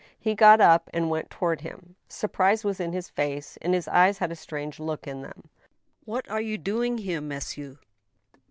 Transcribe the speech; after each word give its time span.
He 0.19 0.33
got 0.33 0.59
up 0.59 0.89
and 0.95 1.11
went 1.11 1.29
toward 1.29 1.61
him; 1.61 1.95
surprise 2.09 2.63
was 2.63 2.79
in 2.79 2.91
his 2.91 3.07
face 3.07 3.55
and 3.61 3.71
his 3.75 3.87
eyes 3.87 4.17
had 4.17 4.31
a 4.31 4.35
strange 4.35 4.79
look 4.79 5.05
in 5.05 5.21
them." 5.21 5.51
What 6.05 6.27
are 6.27 6.41
you 6.41 6.57
doing 6.57 6.97
here, 6.97 7.21
monsieur 7.21 7.77